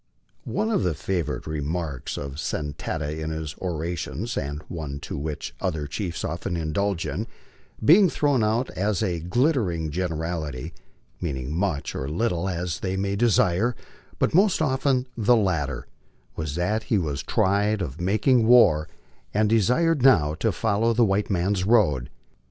[0.49, 5.15] One of the favorite remarks of Sa tan ta in his orations, and one too
[5.15, 7.27] which other chiefs often indulge in,
[7.85, 10.73] being thrown out as a "glittering generality,"
[11.21, 13.75] meaning much or little as they may desire,
[14.17, 15.85] but most often the latter,
[16.35, 18.89] was that he was tired of making war
[19.35, 22.09] and de sired now" to follow tne white man's road.